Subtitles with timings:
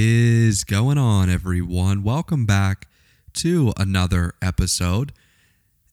[0.00, 2.04] Is going on, everyone?
[2.04, 2.86] Welcome back
[3.32, 5.12] to another episode.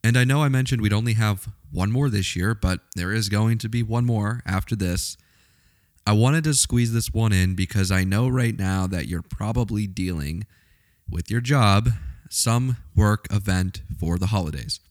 [0.04, 3.30] And I know I mentioned we'd only have one more this year, but there is
[3.30, 5.18] going to be one more after this.
[6.06, 9.88] I wanted to squeeze this one in because I know right now that you're probably
[9.88, 10.46] dealing
[11.10, 11.90] with your job
[12.30, 14.82] some work event for the holidays.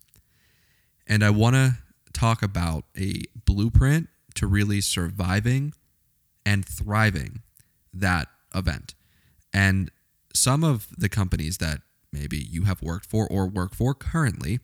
[1.06, 1.76] And I want to
[2.12, 5.72] talk about a blueprint to really surviving
[6.44, 7.42] and thriving
[7.92, 8.96] that event.
[9.54, 9.90] And
[10.34, 11.80] some of the companies that
[12.12, 14.58] maybe you have worked for or work for currently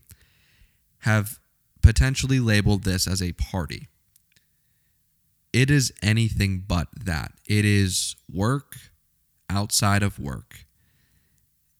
[1.00, 1.38] have
[1.80, 3.88] potentially labeled this as a party.
[5.52, 7.32] It is anything but that.
[7.48, 8.76] It is work
[9.48, 10.66] outside of work.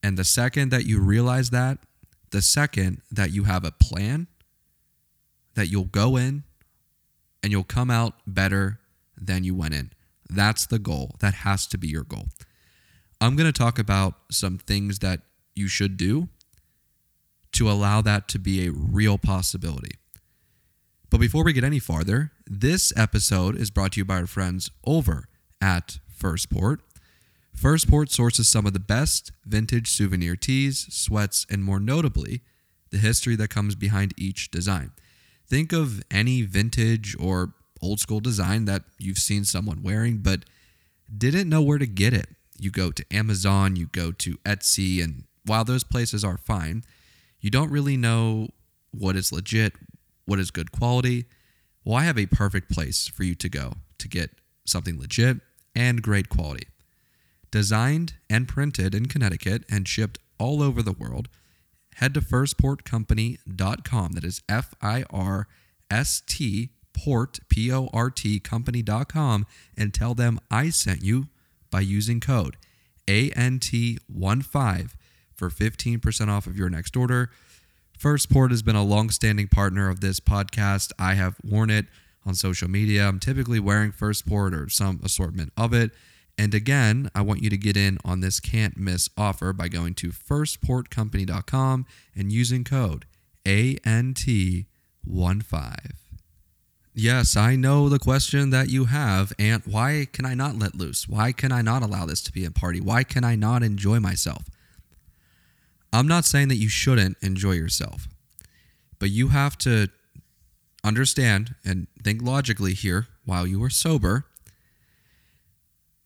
[0.03, 1.79] And the second that you realize that,
[2.31, 4.29] the second that you have a plan,
[5.55, 6.45] that you'll go in
[7.43, 8.79] and you'll come out better
[9.17, 9.91] than you went in.
[10.29, 11.17] That's the goal.
[11.21, 12.29] That has to be your goal.
[13.21, 15.21] I'm going to talk about some things that
[15.55, 16.29] you should do
[17.53, 19.97] to allow that to be a real possibility.
[21.11, 24.71] But before we get any farther, this episode is brought to you by our friends
[24.87, 25.29] over
[25.61, 26.81] at Firstport.
[27.55, 32.41] Firstport sources some of the best vintage souvenir tees, sweats, and more notably,
[32.91, 34.93] the history that comes behind each design.
[35.47, 40.45] Think of any vintage or old school design that you've seen someone wearing but
[41.15, 42.29] didn't know where to get it.
[42.61, 46.85] You go to Amazon, you go to Etsy, and while those places are fine,
[47.41, 48.49] you don't really know
[48.91, 49.73] what is legit,
[50.27, 51.25] what is good quality.
[51.85, 54.31] Well, I have a perfect place for you to go to get
[54.67, 55.39] something legit
[55.75, 56.67] and great quality.
[57.51, 61.29] Designed and printed in Connecticut and shipped all over the world,
[61.95, 64.13] head to firstportcompany.com.
[64.13, 65.49] That is F I R
[65.91, 69.47] S T port, P O R T company.com
[69.77, 71.29] and tell them I sent you
[71.71, 72.57] by using code
[73.07, 74.91] ANT15
[75.35, 77.31] for 15% off of your next order.
[77.99, 80.93] Firstport has been a long-standing partner of this podcast.
[80.99, 81.87] I have worn it
[82.25, 83.07] on social media.
[83.07, 85.91] I'm typically wearing Firstport or some assortment of it.
[86.39, 89.95] And again, I want you to get in on this can't miss offer by going
[89.95, 93.05] to firstportcompany.com and using code
[93.45, 94.67] ANT15.
[96.93, 101.09] Yes, I know the question that you have, and why can I not let loose?
[101.09, 102.81] Why can I not allow this to be a party?
[102.81, 104.45] Why can I not enjoy myself?
[105.93, 108.09] I'm not saying that you shouldn't enjoy yourself,
[108.99, 109.89] but you have to
[110.83, 114.25] understand and think logically here while you are sober.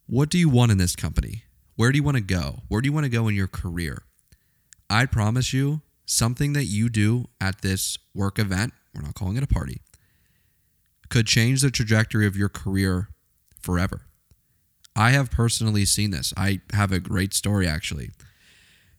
[0.06, 1.44] What do you want in this company?
[1.76, 2.60] Where do you want to go?
[2.68, 4.02] Where do you want to go in your career?
[4.90, 9.42] I promise you, something that you do at this work event, we're not calling it
[9.42, 9.80] a party,
[11.14, 13.08] could change the trajectory of your career
[13.60, 14.00] forever.
[14.96, 16.34] I have personally seen this.
[16.36, 18.10] I have a great story actually.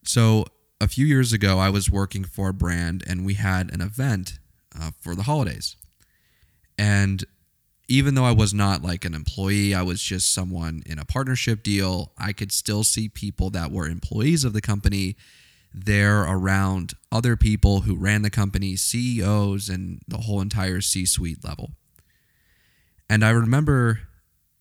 [0.06, 0.46] So,
[0.80, 4.40] a few years ago, I was working for a brand and we had an event
[4.80, 5.76] uh, for the holidays.
[6.78, 7.22] And
[7.90, 11.64] even though I was not like an employee, I was just someone in a partnership
[11.64, 15.18] deal, I could still see people that were employees of the company
[15.74, 21.44] there around other people who ran the company, CEOs, and the whole entire C suite
[21.44, 21.72] level.
[23.10, 24.02] And I remember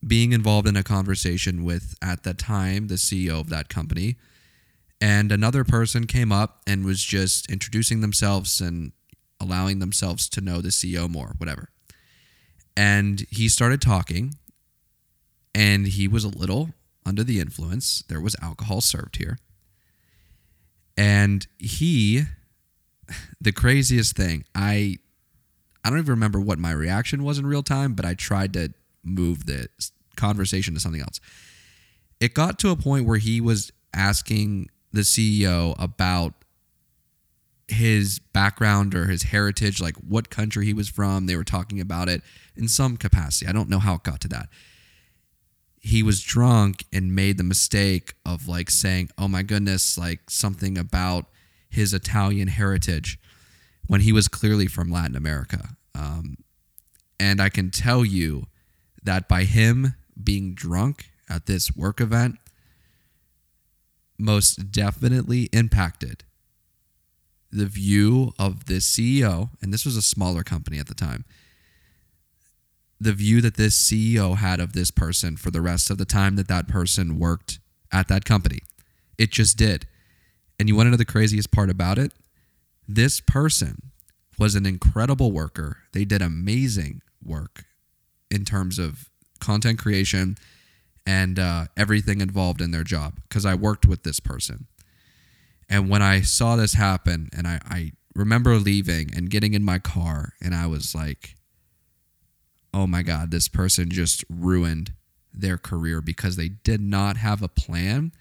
[0.06, 4.16] being involved in a conversation with, at the time, the CEO of that company.
[5.00, 8.92] And another person came up and was just introducing themselves and
[9.40, 11.70] allowing themselves to know the CEO more, whatever.
[12.76, 14.34] And he started talking,
[15.54, 16.70] and he was a little
[17.06, 18.02] under the influence.
[18.08, 19.38] There was alcohol served here.
[20.96, 22.22] And he,
[23.40, 24.98] the craziest thing, I
[25.84, 28.72] I don't even remember what my reaction was in real time, but I tried to
[29.02, 29.68] move the
[30.16, 31.20] conversation to something else.
[32.20, 36.32] It got to a point where he was asking the CEO about
[37.68, 41.26] his background or his heritage, like what country he was from.
[41.26, 42.22] They were talking about it
[42.56, 43.46] in some capacity.
[43.46, 44.48] I don't know how it got to that.
[45.80, 50.78] He was drunk and made the mistake of like saying, oh my goodness, like something
[50.78, 51.26] about
[51.68, 53.18] his Italian heritage
[53.86, 55.76] when he was clearly from Latin America.
[55.94, 56.38] Um,
[57.18, 58.46] and I can tell you
[59.02, 62.36] that by him being drunk at this work event,
[64.18, 66.24] most definitely impacted
[67.50, 71.24] the view of this CEO, and this was a smaller company at the time,
[73.00, 76.36] the view that this CEO had of this person for the rest of the time
[76.36, 77.60] that that person worked
[77.92, 78.58] at that company.
[79.18, 79.86] It just did.
[80.58, 82.12] And you want to know the craziest part about it?
[82.88, 83.92] This person
[84.38, 85.78] was an incredible worker.
[85.92, 87.64] They did amazing work
[88.30, 89.10] in terms of
[89.40, 90.36] content creation
[91.06, 94.66] and uh, everything involved in their job because I worked with this person.
[95.68, 99.78] And when I saw this happen, and I, I remember leaving and getting in my
[99.78, 101.36] car, and I was like,
[102.72, 104.92] oh my God, this person just ruined
[105.32, 108.12] their career because they did not have a plan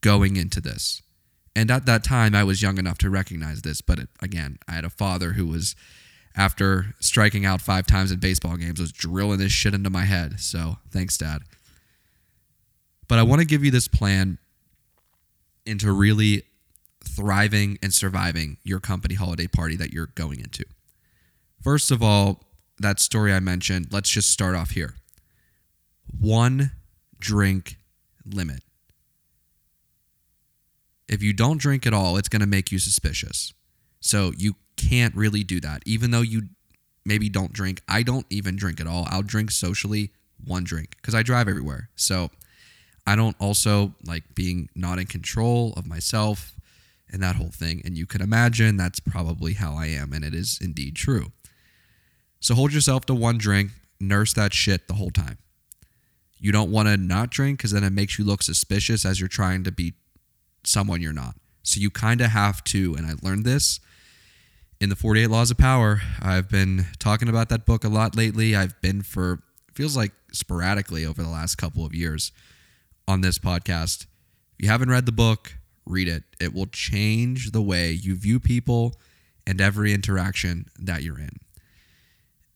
[0.00, 1.02] going into this.
[1.54, 3.80] And at that time, I was young enough to recognize this.
[3.80, 5.76] But it, again, I had a father who was,
[6.36, 10.40] after striking out five times in baseball games, was drilling this shit into my head.
[10.40, 11.42] So thanks, Dad.
[13.08, 14.38] But I want to give you this plan
[15.66, 16.44] into really
[17.04, 20.64] thriving and surviving your company holiday party that you're going into.
[21.62, 22.44] First of all,
[22.78, 24.94] that story I mentioned, let's just start off here.
[26.18, 26.72] One
[27.18, 27.76] drink
[28.24, 28.62] limit.
[31.12, 33.52] If you don't drink at all, it's going to make you suspicious.
[34.00, 35.82] So you can't really do that.
[35.84, 36.44] Even though you
[37.04, 39.06] maybe don't drink, I don't even drink at all.
[39.10, 40.12] I'll drink socially
[40.42, 41.90] one drink because I drive everywhere.
[41.96, 42.30] So
[43.06, 46.54] I don't also like being not in control of myself
[47.10, 47.82] and that whole thing.
[47.84, 50.14] And you can imagine that's probably how I am.
[50.14, 51.32] And it is indeed true.
[52.40, 55.36] So hold yourself to one drink, nurse that shit the whole time.
[56.38, 59.28] You don't want to not drink because then it makes you look suspicious as you're
[59.28, 59.92] trying to be
[60.64, 61.34] someone you're not.
[61.62, 63.80] So you kind of have to, and I learned this
[64.80, 66.00] in the 48 Laws of Power.
[66.20, 68.56] I've been talking about that book a lot lately.
[68.56, 69.42] I've been for,
[69.72, 72.32] feels like sporadically over the last couple of years
[73.06, 74.06] on this podcast.
[74.58, 75.54] If you haven't read the book,
[75.86, 76.24] read it.
[76.40, 78.94] It will change the way you view people
[79.46, 81.38] and every interaction that you're in.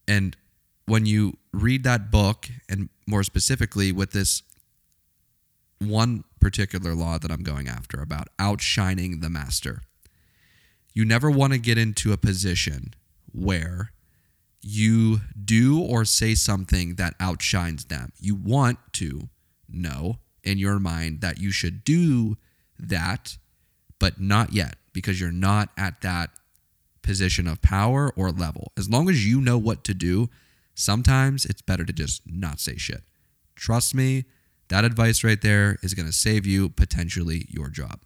[0.08, 0.37] And
[0.87, 4.43] when you read that book, and more specifically with this
[5.79, 9.82] one particular law that I'm going after about outshining the master,
[10.94, 12.94] you never want to get into a position
[13.32, 13.92] where
[14.62, 18.12] you do or say something that outshines them.
[18.18, 19.28] You want to
[19.68, 22.36] know in your mind that you should do
[22.78, 23.36] that,
[23.98, 26.30] but not yet because you're not at that
[27.02, 28.72] position of power or level.
[28.76, 30.28] As long as you know what to do,
[30.74, 33.02] sometimes it's better to just not say shit.
[33.54, 34.24] Trust me,
[34.68, 38.00] that advice right there is going to save you potentially your job.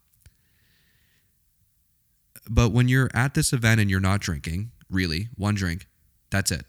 [2.49, 5.87] But when you're at this event and you're not drinking, really, one drink,
[6.31, 6.65] that's it.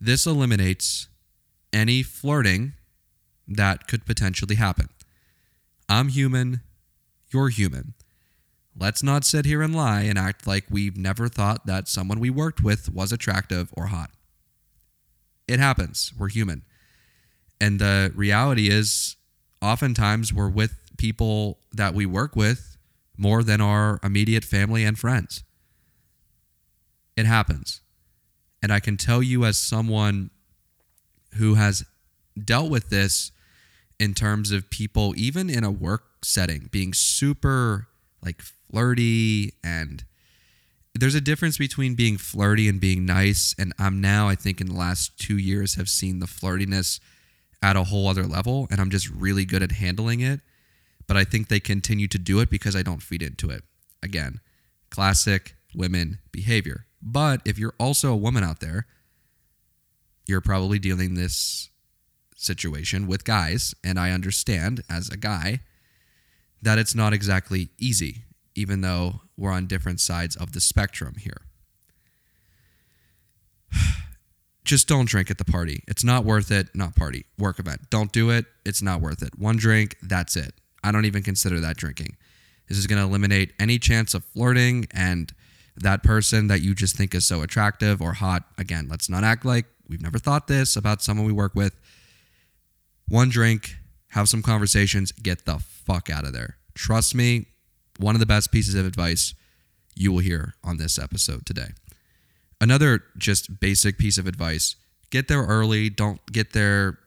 [0.00, 1.08] This eliminates
[1.72, 2.72] any flirting
[3.46, 4.88] that could potentially happen.
[5.88, 6.62] I'm human,
[7.32, 7.94] you're human.
[8.78, 12.30] Let's not sit here and lie and act like we've never thought that someone we
[12.30, 14.10] worked with was attractive or hot.
[15.46, 16.12] It happens.
[16.16, 16.62] We're human.
[17.60, 19.16] And the reality is,
[19.60, 22.76] oftentimes we're with people that we work with
[23.16, 25.44] more than our immediate family and friends.
[27.16, 27.82] It happens.
[28.62, 30.30] And I can tell you, as someone
[31.34, 31.84] who has
[32.42, 33.30] dealt with this
[33.98, 37.88] in terms of people, even in a work setting, being super
[38.24, 40.04] like flirty and
[40.98, 44.66] there's a difference between being flirty and being nice and i'm now i think in
[44.68, 47.00] the last two years have seen the flirtiness
[47.62, 50.40] at a whole other level and i'm just really good at handling it
[51.06, 53.62] but i think they continue to do it because i don't feed into it
[54.02, 54.40] again
[54.90, 58.86] classic women behavior but if you're also a woman out there
[60.26, 61.70] you're probably dealing this
[62.36, 65.60] situation with guys and i understand as a guy
[66.62, 71.42] that it's not exactly easy, even though we're on different sides of the spectrum here.
[74.64, 75.82] Just don't drink at the party.
[75.88, 76.68] It's not worth it.
[76.74, 77.88] Not party, work event.
[77.90, 78.44] Don't do it.
[78.64, 79.38] It's not worth it.
[79.38, 80.54] One drink, that's it.
[80.84, 82.16] I don't even consider that drinking.
[82.68, 85.32] This is going to eliminate any chance of flirting and
[85.76, 88.44] that person that you just think is so attractive or hot.
[88.58, 91.74] Again, let's not act like we've never thought this about someone we work with.
[93.08, 93.76] One drink,
[94.08, 96.58] have some conversations, get the fuck out of there.
[96.74, 97.46] Trust me,
[97.98, 99.34] one of the best pieces of advice
[99.96, 101.70] you will hear on this episode today.
[102.60, 104.76] Another just basic piece of advice
[105.10, 105.90] get there early.
[105.90, 106.98] Don't get there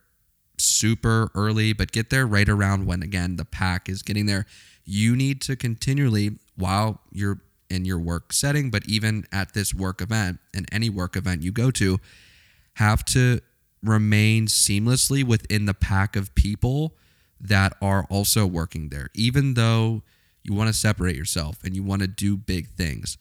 [0.57, 4.45] super early, but get there right around when, again, the pack is getting there.
[4.85, 10.01] You need to continually, while you're in your work setting, but even at this work
[10.01, 11.99] event and any work event you go to,
[12.75, 13.39] have to
[13.81, 16.95] remain seamlessly within the pack of people
[17.39, 20.03] that are also working there, even though
[20.43, 23.17] you want to separate yourself and you want to do big things.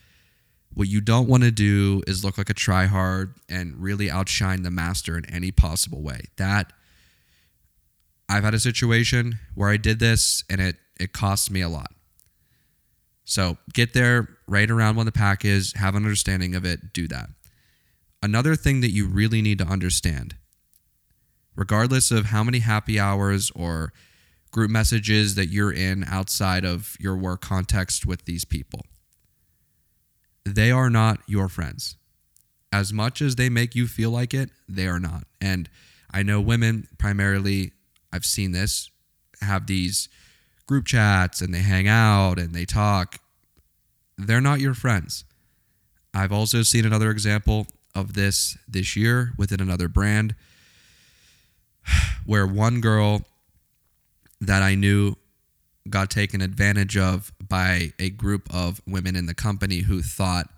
[0.75, 4.71] What you don't want to do is look like a tryhard and really outshine the
[4.71, 6.23] master in any possible way.
[6.37, 6.73] That
[8.29, 11.93] I've had a situation where I did this and it it cost me a lot.
[13.25, 17.09] So get there right around when the pack is, have an understanding of it, do
[17.09, 17.29] that.
[18.23, 20.37] Another thing that you really need to understand
[21.55, 23.93] regardless of how many happy hours or
[24.51, 28.81] group messages that you're in outside of your work context with these people.
[30.45, 31.97] They are not your friends.
[32.73, 35.25] As much as they make you feel like it, they are not.
[35.41, 35.69] And
[36.11, 37.73] I know women primarily,
[38.13, 38.91] I've seen this,
[39.41, 40.09] have these
[40.67, 43.19] group chats and they hang out and they talk.
[44.17, 45.25] They're not your friends.
[46.15, 50.35] I've also seen another example of this this year within another brand
[52.27, 53.23] where one girl
[54.41, 55.17] that I knew
[55.89, 60.49] got taken advantage of by a group of women in the company who thought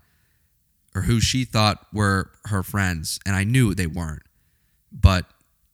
[0.93, 4.23] or who she thought were her friends and I knew they weren't.
[4.91, 5.25] But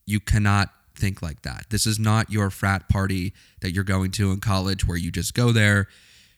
[0.05, 1.65] you cannot think like that.
[1.70, 5.34] This is not your frat party that you're going to in college where you just
[5.34, 5.88] go there,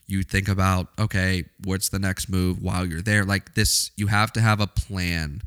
[0.06, 3.24] you think about, okay, what's the next move while you're there?
[3.24, 5.42] Like this, you have to have a plan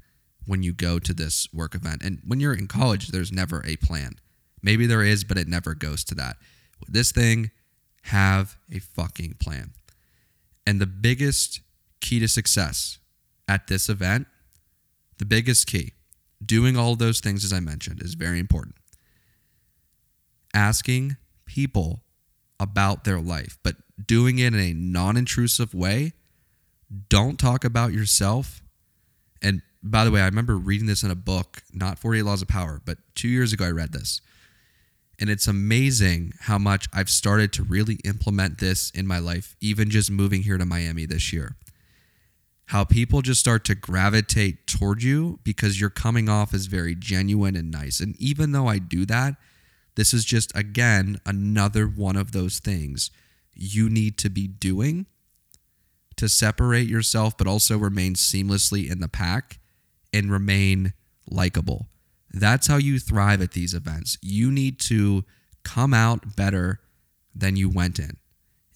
[0.46, 2.02] when you go to this work event.
[2.02, 4.16] And when you're in college, there's never a plan.
[4.62, 6.36] Maybe there is, but it never goes to that.
[6.88, 7.50] This thing,
[8.02, 9.72] have a fucking plan.
[10.66, 11.60] And the biggest
[12.00, 12.98] key to success
[13.48, 14.26] at this event,
[15.18, 15.92] the biggest key,
[16.44, 18.76] doing all those things as I mentioned is very important
[20.56, 22.02] asking people
[22.58, 26.14] about their life, but doing it in a non intrusive way.
[27.08, 28.62] Don't talk about yourself.
[29.42, 32.48] And by the way, I remember reading this in a book, not 48 Laws of
[32.48, 34.20] Power, but two years ago I read this.
[35.18, 39.88] And it's amazing how much I've started to really implement this in my life, even
[39.88, 41.56] just moving here to Miami this year.
[42.66, 47.56] How people just start to gravitate toward you because you're coming off as very genuine
[47.56, 48.00] and nice.
[48.00, 49.36] And even though I do that,
[49.94, 53.10] this is just, again, another one of those things
[53.54, 55.06] you need to be doing
[56.16, 59.60] to separate yourself, but also remain seamlessly in the pack
[60.12, 60.92] and remain
[61.30, 61.88] likable.
[62.36, 64.18] That's how you thrive at these events.
[64.20, 65.24] You need to
[65.64, 66.80] come out better
[67.34, 68.18] than you went in.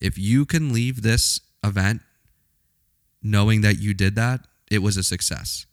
[0.00, 2.00] If you can leave this event
[3.22, 5.66] knowing that you did that, it was a success.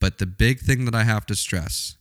[0.00, 1.96] But the big thing that I have to stress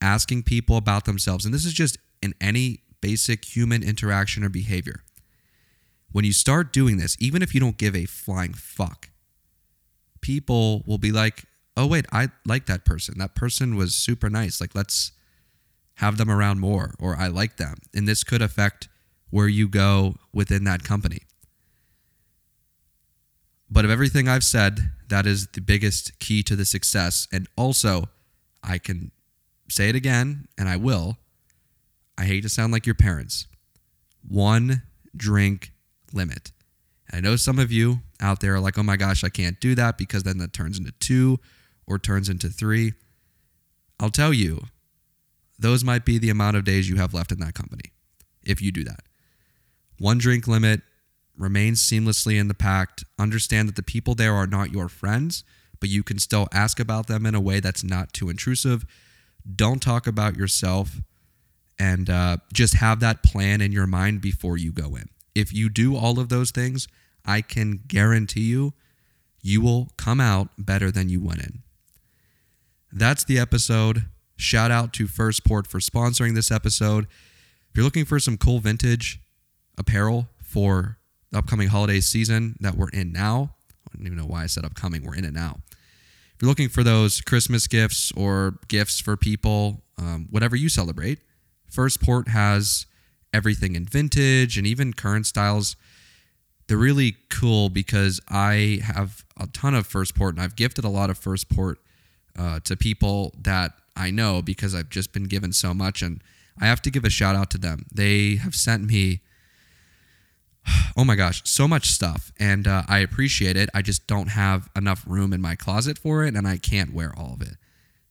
[0.00, 5.02] asking people about themselves, and this is just in any basic human interaction or behavior.
[6.12, 9.08] When you start doing this, even if you don't give a flying fuck,
[10.20, 11.44] people will be like,
[11.76, 13.18] oh, wait, I like that person.
[13.18, 14.60] That person was super nice.
[14.60, 15.12] Like, let's
[15.96, 17.76] have them around more, or I like them.
[17.94, 18.88] And this could affect
[19.30, 21.20] where you go within that company.
[23.70, 27.26] But of everything I've said, that is the biggest key to the success.
[27.32, 28.04] And also,
[28.62, 29.10] I can
[29.70, 31.16] say it again, and I will.
[32.18, 33.46] I hate to sound like your parents.
[34.28, 34.82] One
[35.16, 35.72] drink
[36.12, 36.52] limit.
[37.10, 39.58] And I know some of you out there are like, oh my gosh, I can't
[39.60, 41.38] do that because then that turns into two
[41.86, 42.94] or turns into three.
[44.00, 44.62] I'll tell you,
[45.58, 47.92] those might be the amount of days you have left in that company
[48.42, 49.04] if you do that.
[49.98, 50.82] One drink limit,
[51.36, 53.04] remain seamlessly in the pact.
[53.18, 55.44] Understand that the people there are not your friends,
[55.78, 58.84] but you can still ask about them in a way that's not too intrusive
[59.56, 61.00] don't talk about yourself
[61.78, 65.08] and uh, just have that plan in your mind before you go in.
[65.34, 66.86] If you do all of those things,
[67.24, 68.74] I can guarantee you,
[69.40, 71.62] you will come out better than you went in.
[72.92, 74.04] That's the episode.
[74.36, 77.04] Shout out to First Port for sponsoring this episode.
[77.70, 79.20] If you're looking for some cool vintage
[79.78, 80.98] apparel for
[81.30, 83.54] the upcoming holiday season that we're in now,
[83.88, 86.68] I don't even know why I said upcoming, we're in it now If you're looking
[86.68, 91.20] for those Christmas gifts or gifts for people, um, whatever you celebrate,
[91.70, 92.84] First Port has
[93.32, 95.76] everything in vintage and even current styles.
[96.66, 100.90] They're really cool because I have a ton of First Port and I've gifted a
[100.90, 101.78] lot of First Port
[102.38, 106.02] uh, to people that I know because I've just been given so much.
[106.02, 106.22] And
[106.60, 107.86] I have to give a shout out to them.
[107.92, 109.20] They have sent me
[110.96, 112.32] oh my gosh, so much stuff.
[112.38, 113.68] And uh, I appreciate it.
[113.74, 117.12] I just don't have enough room in my closet for it, and I can't wear
[117.16, 117.56] all of it.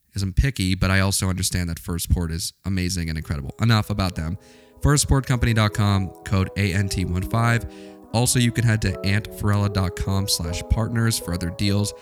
[0.08, 3.56] Because I'm picky, but I also understand that First Port is amazing and incredible.
[3.62, 4.38] Enough about them.
[4.82, 7.72] FirstPortCompany.com, code ANT15.
[8.14, 11.94] Also, you can head to antferrella.com slash partners for other deals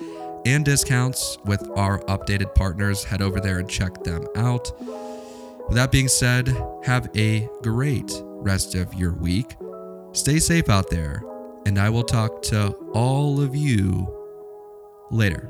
[0.46, 3.04] and discounts with our updated partners.
[3.04, 4.72] Head over there and check them out.
[4.80, 6.48] With that being said,
[6.84, 9.56] have a great rest of your week.
[10.14, 11.24] Stay safe out there,
[11.66, 14.08] and I will talk to all of you
[15.12, 15.50] later.